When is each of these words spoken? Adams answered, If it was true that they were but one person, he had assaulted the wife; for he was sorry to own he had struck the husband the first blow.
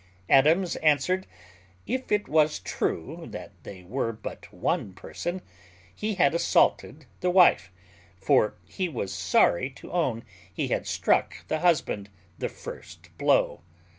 Adams 0.31 0.77
answered, 0.77 1.27
If 1.85 2.11
it 2.11 2.27
was 2.27 2.57
true 2.57 3.27
that 3.29 3.51
they 3.61 3.83
were 3.83 4.11
but 4.11 4.51
one 4.51 4.93
person, 4.93 5.43
he 5.93 6.15
had 6.15 6.33
assaulted 6.33 7.05
the 7.19 7.29
wife; 7.29 7.71
for 8.19 8.55
he 8.65 8.89
was 8.89 9.13
sorry 9.13 9.69
to 9.69 9.91
own 9.91 10.23
he 10.51 10.69
had 10.69 10.87
struck 10.87 11.47
the 11.49 11.59
husband 11.59 12.09
the 12.39 12.49
first 12.49 13.15
blow. 13.19 13.61